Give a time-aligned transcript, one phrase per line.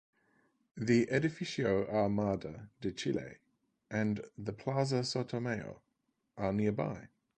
[0.77, 3.37] The Edificio Armada de Chile
[3.91, 5.79] and the Plaza Sotomayor
[6.37, 7.09] are nearby.